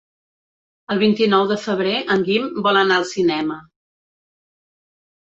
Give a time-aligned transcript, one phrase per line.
[0.95, 3.63] El vint-i-nou de febrer en Guim vol anar al cinema.